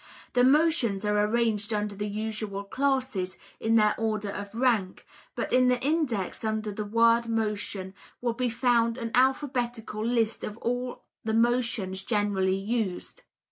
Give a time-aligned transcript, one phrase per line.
[0.33, 5.67] The motions are arranged under the usual classes, in their order of rank, but in
[5.67, 11.35] the index under the word motion will be found an alphabetical list of all the
[11.35, 13.21] motions generally used.